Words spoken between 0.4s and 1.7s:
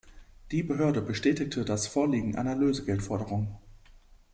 Die Behörde bestätigte